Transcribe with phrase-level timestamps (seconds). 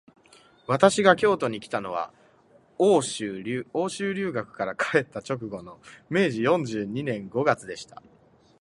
[0.65, 2.11] 私が京都にきたのは、
[2.79, 3.63] 欧州留
[4.31, 8.01] 学から帰った直後の明治四十二年五月でした